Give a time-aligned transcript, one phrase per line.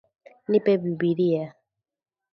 [0.49, 1.47] Nipe bibilia